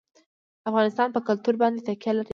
افغانستان 0.69 1.07
په 1.15 1.19
کلتور 1.27 1.55
باندې 1.61 1.79
تکیه 1.87 2.13
لري. 2.17 2.29